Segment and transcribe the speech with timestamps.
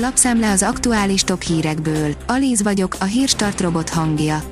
[0.00, 2.14] Lapszemle az aktuális top hírekből.
[2.26, 4.42] Alíz vagyok, a hírstart robot hangja.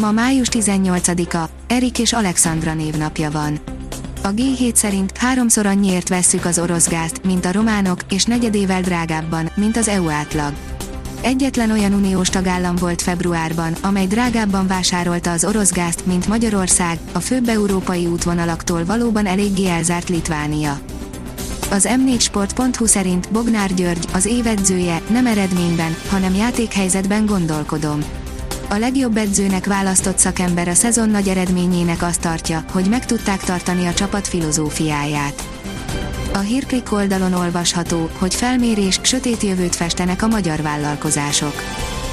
[0.00, 3.58] Ma május 18-a, Erik és Alexandra névnapja van.
[4.22, 9.50] A G7 szerint háromszor annyiért vesszük az orosz gázt, mint a románok, és negyedével drágábban,
[9.54, 10.52] mint az EU átlag.
[11.20, 17.20] Egyetlen olyan uniós tagállam volt februárban, amely drágábban vásárolta az orosz gázt, mint Magyarország, a
[17.20, 20.78] főbb európai útvonalaktól valóban eléggé elzárt Litvánia.
[21.70, 28.00] Az m4sport.hu szerint Bognár György, az évedzője, nem eredményben, hanem játékhelyzetben gondolkodom.
[28.68, 33.86] A legjobb edzőnek választott szakember a szezon nagy eredményének azt tartja, hogy meg tudták tartani
[33.86, 35.48] a csapat filozófiáját.
[36.32, 41.54] A hírklik oldalon olvasható, hogy felmérés, sötét jövőt festenek a magyar vállalkozások.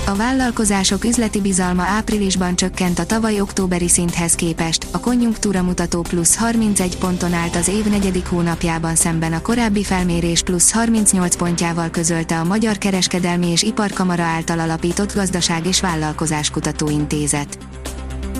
[0.05, 6.35] A vállalkozások üzleti bizalma áprilisban csökkent a tavaly októberi szinthez képest, a konjunktúra mutató plusz
[6.35, 12.39] 31 ponton állt az év negyedik hónapjában szemben a korábbi felmérés plusz 38 pontjával közölte
[12.39, 17.57] a Magyar Kereskedelmi és Iparkamara által alapított Gazdaság és Vállalkozás Kutatóintézet.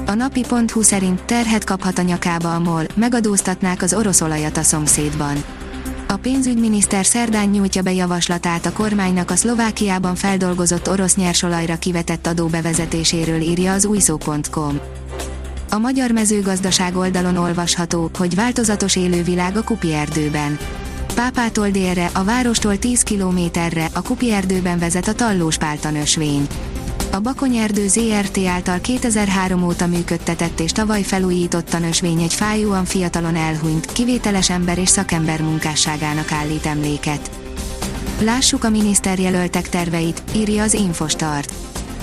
[0.05, 5.43] A napi.hu szerint terhet kaphat a nyakába a MOL, megadóztatnák az orosz olajat a szomszédban.
[6.13, 12.47] A pénzügyminiszter szerdán nyújtja be javaslatát a kormánynak a Szlovákiában feldolgozott orosz nyersolajra kivetett adó
[12.47, 14.79] bevezetéséről írja az újszó.com.
[15.69, 20.57] A magyar mezőgazdaság oldalon olvasható, hogy változatos élővilág a Kupi erdőben.
[21.15, 26.47] Pápától délre, a várostól 10 kilométerre, a Kupi erdőben vezet a tallós páltanösvény.
[27.13, 33.35] A Bakonyerdő ZRT által 2003 óta működtetett és tavaly felújított a nösvény egy fájóan fiatalon
[33.35, 37.31] elhunyt, kivételes ember és szakember munkásságának állít emléket.
[38.19, 41.53] Lássuk a miniszterjelöltek terveit, írja az Infostart.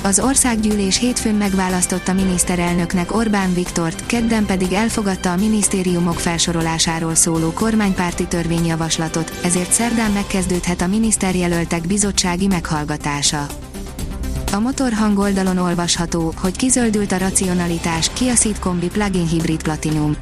[0.02, 8.26] Az országgyűlés hétfőn megválasztotta miniszterelnöknek Orbán Viktort, kedden pedig elfogadta a minisztériumok felsorolásáról szóló kormánypárti
[8.26, 13.46] törvényjavaslatot, ezért szerdán megkezdődhet a miniszterjelöltek bizottsági meghallgatása.
[14.52, 20.16] A motorhang oldalon olvasható, hogy kizöldült a racionalitás, Kia Ceed Kombi Plug-in Hybrid Platinum.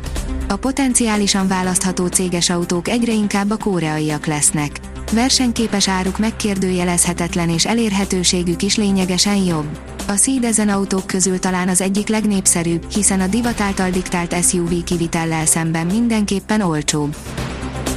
[0.49, 4.81] A potenciálisan választható céges autók egyre inkább a koreaiak lesznek.
[5.13, 9.79] Versenyképes áruk megkérdőjelezhetetlen és elérhetőségük is lényegesen jobb.
[10.09, 14.85] A Ceed ezen autók közül talán az egyik legnépszerűbb, hiszen a divat által diktált SUV
[14.85, 17.17] kivitellel szemben mindenképpen olcsóbb.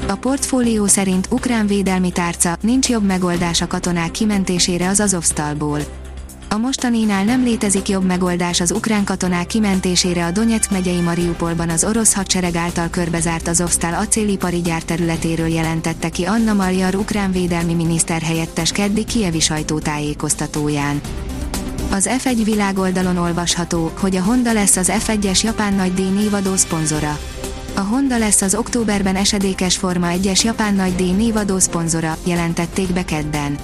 [0.08, 5.80] A portfólió szerint ukrán védelmi tárca, nincs jobb megoldás a katonák kimentésére az Azovstalból
[6.54, 11.84] a mostaninál nem létezik jobb megoldás az ukrán katonák kimentésére a Donetsk megyei Mariupolban az
[11.84, 17.74] orosz hadsereg által körbezárt az Osztál acélipari gyár területéről jelentette ki Anna Marjar ukrán védelmi
[17.74, 21.02] miniszter helyettes keddi kievi sajtótájékoztatóján.
[21.92, 27.20] Az F1 világoldalon olvasható, hogy a Honda lesz az F1-es japán nagy díj névadó szponzora.
[27.76, 33.06] A Honda lesz az októberben esedékes Forma 1-es japán nagy díj névadó szponzora, jelentették be
[33.06, 33.58] kedden.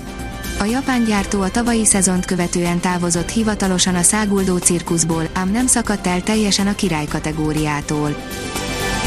[0.60, 6.08] A japán gyártó a tavalyi szezont követően távozott hivatalosan a száguldó cirkuszból, ám nem szakadt
[6.08, 8.16] el teljesen a király kategóriától.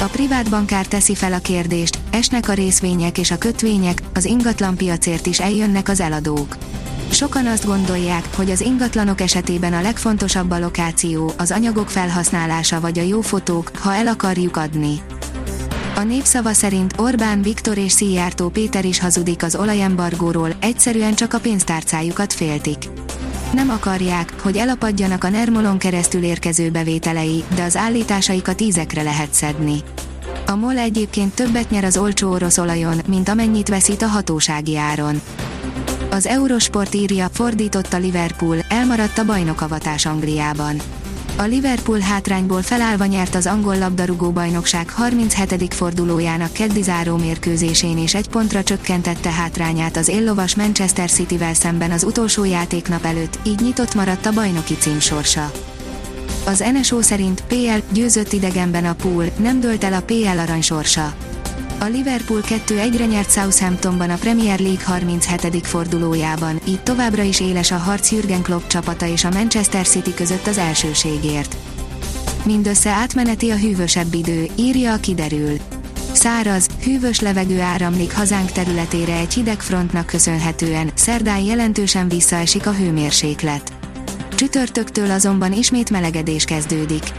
[0.00, 5.26] A privát bankár teszi fel a kérdést, esnek a részvények és a kötvények, az ingatlanpiacért
[5.26, 6.56] is eljönnek az eladók.
[7.10, 12.98] Sokan azt gondolják, hogy az ingatlanok esetében a legfontosabb a lokáció, az anyagok felhasználása vagy
[12.98, 15.00] a jó fotók, ha el akarjuk adni.
[16.00, 21.40] A népszava szerint Orbán Viktor és Szijjártó Péter is hazudik az olajembargóról, egyszerűen csak a
[21.40, 22.88] pénztárcájukat féltik.
[23.52, 29.78] Nem akarják, hogy elapadjanak a Nermolon keresztül érkező bevételei, de az állításaikat ízekre lehet szedni.
[30.46, 35.20] A MOL egyébként többet nyer az olcsó orosz olajon, mint amennyit veszít a hatósági áron.
[36.10, 40.76] Az Eurosport írja, fordított a Liverpool, elmaradt a bajnokavatás Angliában.
[41.40, 45.74] A Liverpool hátrányból felállva nyert az angol labdarúgó bajnokság 37.
[45.74, 52.04] fordulójának keddi záró mérkőzésén és egy pontra csökkentette hátrányát az éllovas Manchester City-vel szemben az
[52.04, 55.50] utolsó játéknap előtt, így nyitott maradt a bajnoki cím sorsa.
[56.46, 61.14] Az NSO szerint PL győzött idegenben a pool, nem dölt el a PL arany sorsa.
[61.82, 65.66] A Liverpool 2-1-re nyert Southamptonban a Premier League 37.
[65.66, 70.46] fordulójában, így továbbra is éles a harc Jürgen Klopp csapata és a Manchester City között
[70.46, 71.56] az elsőségért.
[72.44, 75.56] Mindössze átmeneti a hűvösebb idő, írja a kiderül.
[76.12, 83.72] Száraz, hűvös levegő áramlik hazánk területére egy hideg frontnak köszönhetően, szerdán jelentősen visszaesik a hőmérséklet.
[84.34, 87.12] Csütörtöktől azonban ismét melegedés kezdődik.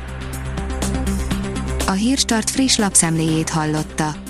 [1.88, 4.30] A Hírstart friss lapszemléjét hallotta.